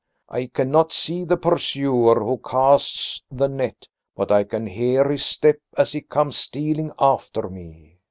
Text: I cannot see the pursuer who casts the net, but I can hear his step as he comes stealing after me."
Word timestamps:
I 0.29 0.47
cannot 0.47 0.91
see 0.91 1.25
the 1.25 1.37
pursuer 1.37 2.19
who 2.21 2.39
casts 2.39 3.23
the 3.29 3.47
net, 3.47 3.87
but 4.15 4.31
I 4.31 4.45
can 4.45 4.65
hear 4.65 5.07
his 5.11 5.23
step 5.23 5.59
as 5.77 5.91
he 5.91 6.01
comes 6.01 6.37
stealing 6.37 6.91
after 6.99 7.51
me." 7.51 7.99